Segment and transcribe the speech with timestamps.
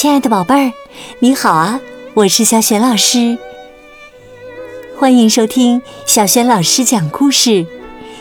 [0.00, 0.72] 亲爱的宝贝儿，
[1.18, 1.78] 你好啊！
[2.14, 3.36] 我是小雪老师，
[4.98, 7.66] 欢迎收听小雪老师讲故事，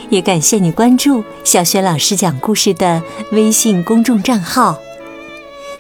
[0.10, 4.78] 也感谢你关注小雪老师讲故事的微信公众账号。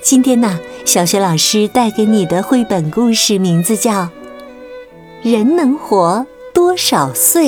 [0.01, 3.91] 今天呢，小雪老师带给你的绘本故事名字叫
[5.21, 7.47] 《人能活多少岁》，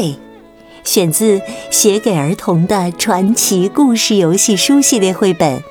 [0.84, 1.40] 选自
[1.70, 5.64] 《写给儿童的传奇故事游戏书》系列绘本。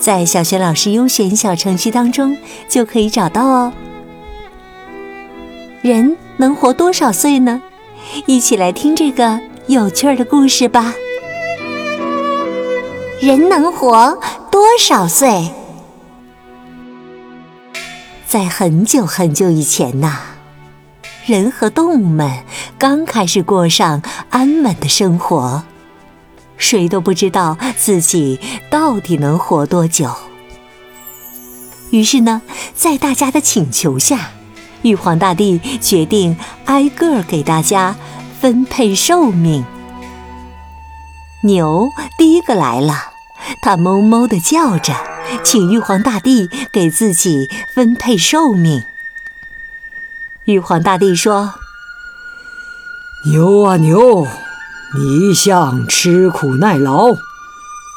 [0.00, 2.36] 在小学老师优选小程序当中
[2.66, 3.72] 就可以找到哦。
[5.82, 7.60] 人能活多少岁呢？
[8.26, 10.94] 一起来听这个有趣的故事吧。
[13.20, 14.18] 人能活
[14.50, 15.50] 多少岁？
[18.26, 20.16] 在很久很久以前呐，
[21.26, 22.42] 人和动物们
[22.78, 25.64] 刚开始过上安稳的生活。
[26.60, 28.38] 谁都不知道自己
[28.70, 30.14] 到底能活多久。
[31.90, 32.42] 于是呢，
[32.76, 34.30] 在大家的请求下，
[34.82, 37.96] 玉皇大帝决定挨个给大家
[38.40, 39.64] 分配寿命。
[41.42, 42.94] 牛第一个来了，
[43.62, 44.94] 它哞哞地叫着，
[45.42, 48.84] 请玉皇大帝给自己分配寿命。
[50.44, 51.54] 玉皇大帝说
[53.32, 54.26] ：“牛啊牛！”
[54.92, 57.14] 你一向吃苦耐劳，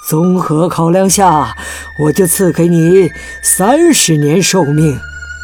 [0.08, 1.56] 综合考量下，
[1.98, 5.00] 我就赐给你三十年寿命，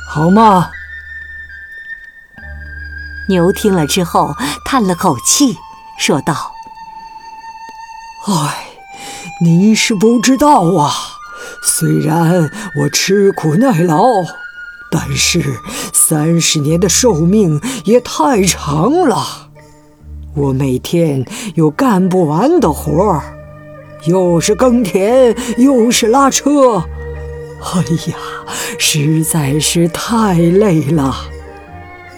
[0.08, 0.70] 好吗？
[3.30, 5.58] 牛听了之后叹了口气，
[5.98, 6.52] 说道
[8.28, 8.68] ：“唉，
[9.42, 10.94] 你是不知道啊，
[11.64, 14.04] 虽然我吃苦耐劳，
[14.92, 15.60] 但是
[15.94, 19.39] 三十年的寿命也太长了。”
[20.36, 23.22] 我每天有干不完的活儿，
[24.06, 26.78] 又是耕田，又是拉车，
[27.62, 28.18] 哎呀，
[28.78, 31.16] 实在是太累了。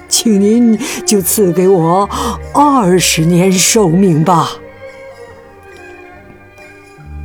[0.09, 2.07] 请您就赐给我
[2.53, 4.51] 二十年寿命吧。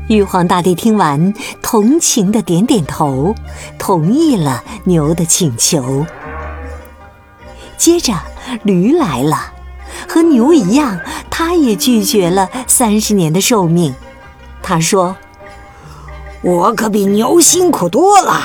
[0.09, 3.35] 玉皇大帝听完，同情的点点头，
[3.77, 6.07] 同意了牛的请求。
[7.77, 8.15] 接着，
[8.63, 9.53] 驴来了。
[10.09, 10.99] 和牛一样，
[11.31, 13.95] 他也拒绝了三十年的寿命。
[14.63, 15.17] 他说
[16.43, 18.41] ：“我可比牛辛苦多了，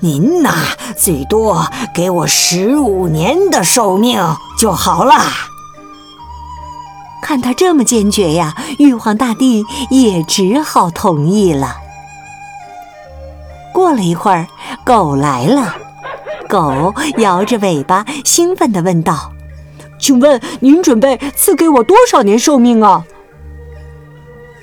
[0.00, 0.52] 您呐，
[0.96, 4.20] 最多给我十五年的寿命
[4.58, 5.14] 就好了。”
[7.22, 11.76] 看他这么坚决呀，玉皇大帝也只好同意了。
[13.72, 14.46] 过了一会儿，
[14.84, 15.74] 狗来了，
[16.48, 19.32] 狗摇着尾巴，兴奋地问道。
[19.98, 23.06] 请问您准备赐给我多少年寿命啊？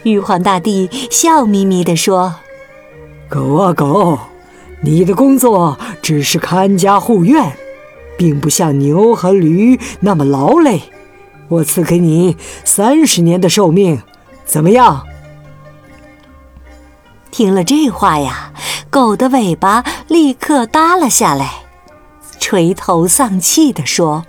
[0.03, 2.36] 玉皇大帝笑眯眯地说
[3.30, 4.18] ：“狗啊狗，
[4.81, 7.56] 你的工作只是看家护院，
[8.18, 10.81] 并不像牛和驴那么劳累。
[11.47, 14.02] 我赐给你三十年的寿命，
[14.46, 15.06] 怎么样？”
[17.31, 18.52] 听了这话呀，
[18.90, 21.64] 狗的尾巴立刻耷了下来，
[22.40, 24.25] 垂头丧气地说。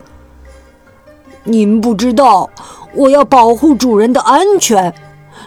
[1.44, 2.48] 您不知道，
[2.94, 4.94] 我要保护主人的安全，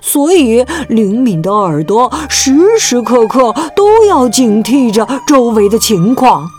[0.02, 6.50] 所以灵敏的耳朵时时刻刻都要警惕着周围的情况。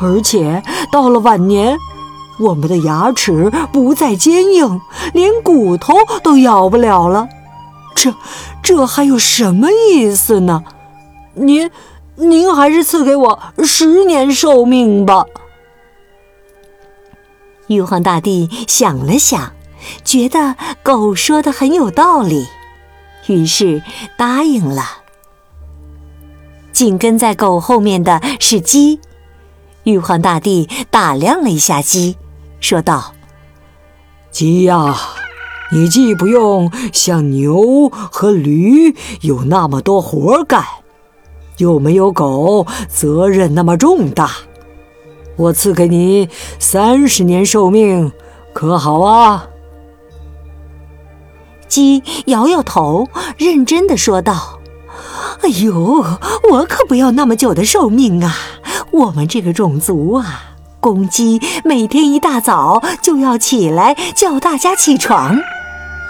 [0.00, 1.76] 而且到了晚年，
[2.40, 4.80] 我们的牙齿不再坚硬，
[5.12, 7.28] 连骨头都咬不了了。
[7.94, 8.14] 这，
[8.62, 10.62] 这还有什么意思呢？
[11.34, 11.70] 您，
[12.14, 15.24] 您还是赐给我十年寿命吧。
[17.68, 19.52] 玉皇大帝想了想，
[20.04, 22.46] 觉得狗说的很有道理，
[23.26, 23.82] 于是
[24.16, 24.84] 答应了。
[26.72, 29.00] 紧跟在狗后面的是鸡，
[29.84, 32.16] 玉皇大帝打量了一下鸡，
[32.60, 33.12] 说道
[34.30, 34.96] ：“鸡呀，
[35.70, 40.64] 你既不用像牛和驴有那么多活干，
[41.58, 44.30] 又没有狗责任那么重大。”
[45.38, 48.12] 我赐给你三十年寿命，
[48.52, 49.46] 可好啊？
[51.68, 54.58] 鸡摇摇头，认真的说道
[55.42, 56.04] ：“哎呦，
[56.50, 58.34] 我可不要那么久的寿命啊！
[58.90, 65.38] 我们这个种族啊，公鸡每天一大早就要起来叫大家起床，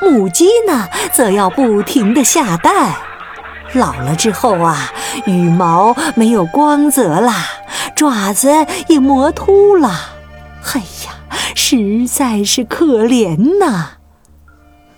[0.01, 2.95] 母鸡呢，则要不停的下蛋。
[3.75, 4.93] 老了之后啊，
[5.27, 7.33] 羽毛没有光泽了。”
[7.95, 8.49] 爪子
[8.87, 9.91] 也磨秃了，
[10.73, 11.19] 哎呀，
[11.57, 13.95] 实在是可怜呐！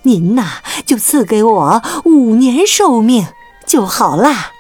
[0.03, 3.27] 您呐，就赐给我五年寿命
[3.67, 4.51] 就好啦。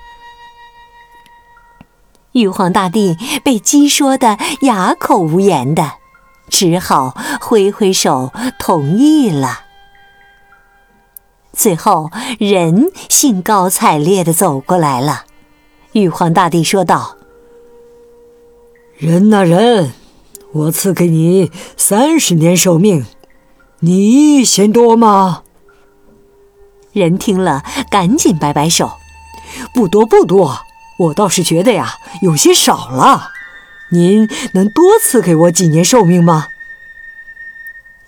[2.33, 5.93] 玉皇大帝被鸡说的哑口无言的，
[6.49, 9.65] 只好挥挥手同意了。
[11.61, 15.27] 最后，人兴高采烈的走过来了。
[15.93, 17.19] 玉皇大帝说道
[18.97, 19.93] ：“人呐人，
[20.53, 23.05] 我赐给你三十年寿命，
[23.81, 25.43] 你嫌多吗？”
[26.95, 28.93] 人听了，赶紧摆摆手
[29.75, 30.61] ：“不多不多，
[30.99, 33.33] 我倒是觉得呀，有些少了。
[33.93, 36.47] 您能多赐给我几年寿命吗？”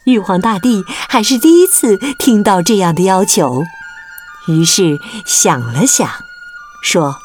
[0.04, 3.64] 玉皇大帝还是第一次听到这样的要求，
[4.48, 6.10] 于是想了想，
[6.82, 7.16] 说：“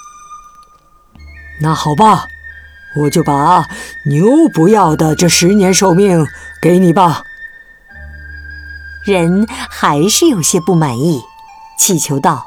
[1.62, 2.28] 那好吧，
[3.02, 3.68] 我就把
[4.06, 6.28] 牛不要的这十年寿命
[6.62, 7.24] 给你吧。”
[9.06, 11.24] 人还是有些不满意，
[11.80, 12.46] 祈求道：“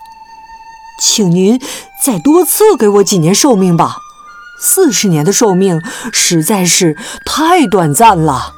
[1.01, 1.61] 请您
[2.05, 3.97] 再多赐给我几年寿命吧，
[4.61, 5.83] 四十年的寿命
[6.13, 8.55] 实在是太短暂了。”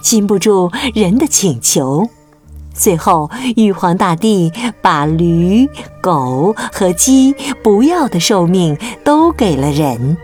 [0.00, 2.08] 禁不住人的请求，
[2.72, 5.68] 最后玉皇大帝把驴、
[6.00, 10.16] 狗和鸡不要的寿命都给了人。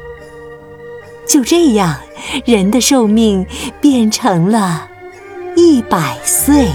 [1.26, 1.96] 就这样，
[2.44, 3.46] 人的寿命
[3.80, 4.88] 变成了
[5.56, 6.68] 一百岁。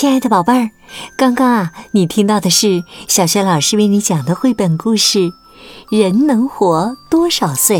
[0.00, 0.70] 亲爱的宝贝儿，
[1.16, 5.18] 刚刚啊，你听到的是小轩老师为你讲的绘本故事
[5.90, 7.78] 《人能活多少岁》，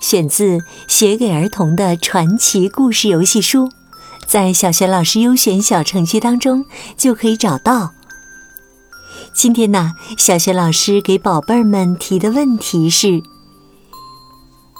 [0.00, 0.56] 选自
[0.88, 3.68] 《写给儿童的传奇故事游戏书》，
[4.26, 6.64] 在小轩老师优选小程序当中
[6.96, 7.92] 就可以找到。
[9.34, 13.22] 今天呢，小轩老师给宝贝儿们提的问题是。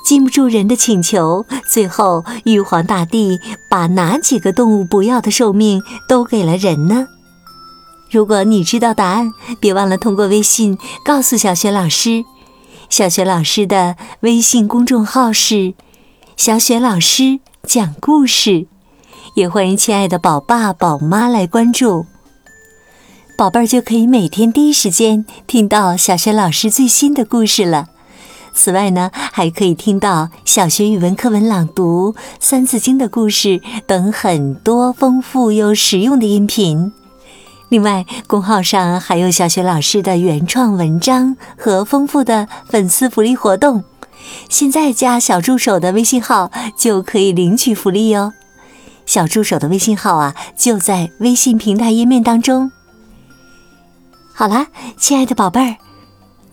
[0.07, 7.09] 禁不住人的请求，最后玉皇大帝把哪几个动物不要的寿命都给了人呢？
[8.09, 12.25] 如果你知道答案，别忘了通过微信告诉小雪老师。
[12.89, 15.75] 小雪老师的微信公众号是
[16.39, 18.69] “小雪老师讲故事”，
[19.35, 22.07] 也欢迎亲爱的宝爸宝妈来关注，
[23.37, 27.89] 宝贝儿就可以每天第一时间听到小雪老师最新的故事了。
[28.57, 36.91] 此外呢，还可以听到小学语文课文朗读、三字经的故事等很多丰富又实用的音频。
[37.69, 43.85] 另外，公号上还有小学老师的原创文章和丰富的粉丝福利活动。
[44.49, 48.33] 现在加小助手的微信号就可以领取福利哟。
[49.05, 52.73] 小助手的微信号啊，就在微信平台页面当中。
[54.33, 55.77] 好啦，亲爱的宝贝儿。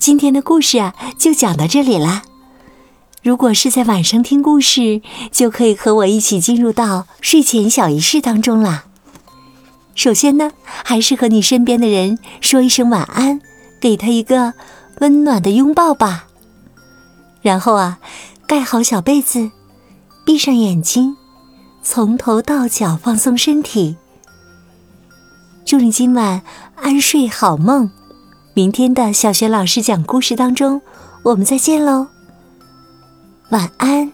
[0.03, 2.23] 今天的故事啊，就讲到这里啦。
[3.21, 5.01] 如果是在晚上听故事，
[5.31, 8.83] 就可以和我一起进入到睡前小仪式当中啦。
[9.95, 10.51] 首先呢，
[10.83, 13.39] 还是和你身边的人说一声晚安，
[13.79, 14.53] 给他一个
[14.99, 16.27] 温暖的拥抱吧。
[17.41, 17.99] 然后啊，
[18.45, 19.51] 盖好小被子，
[20.25, 21.15] 闭上眼睛，
[21.81, 23.95] 从头到脚放松身体。
[25.63, 26.41] 祝你今晚
[26.75, 27.89] 安睡好梦。
[28.55, 30.79] 明天的小学老师讲故事当中，
[31.23, 32.05] 我们再见喽，
[33.49, 34.11] 晚安。